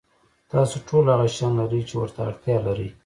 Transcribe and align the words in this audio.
تاسو 0.51 0.75
ټول 0.87 1.03
هغه 1.13 1.27
شیان 1.35 1.53
لرئ 1.59 1.81
چې 1.89 1.95
ورته 1.97 2.19
اړتیا 2.29 2.57
لرئ. 2.67 2.89